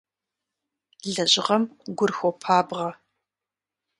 [1.13, 1.63] Лэжьыгъэм
[1.97, 2.89] гур хуопабгъэ.